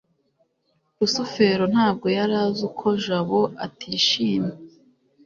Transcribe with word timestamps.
rusufero 0.99 1.63
ntabwo 1.73 2.07
yari 2.17 2.35
azi 2.45 2.61
uko 2.69 2.85
jabo 3.05 3.39
atishimye 3.65 4.55